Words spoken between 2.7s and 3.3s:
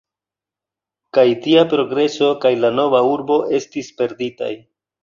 nova